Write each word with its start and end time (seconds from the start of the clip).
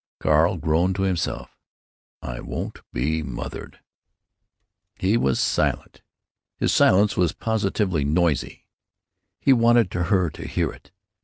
Carl 0.19 0.57
groaned 0.57 0.95
to 0.95 1.03
himself, 1.03 1.55
"I 2.23 2.39
won't 2.39 2.79
be 2.91 3.21
mothered!" 3.21 3.81
He 4.95 5.15
was 5.15 5.39
silent. 5.39 6.01
His 6.57 6.73
silence 6.73 7.15
was 7.15 7.33
positively 7.33 8.03
noisy. 8.03 8.65
He 9.39 9.53
wanted 9.53 9.93
her 9.93 10.31
to 10.31 10.47
hear 10.47 10.71
it. 10.71 10.89